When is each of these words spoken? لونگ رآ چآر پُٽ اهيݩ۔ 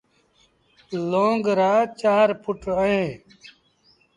لونگ 1.11 1.45
رآ 1.59 1.73
چآر 1.99 2.29
پُٽ 2.41 2.61
اهيݩ۔ 2.79 3.11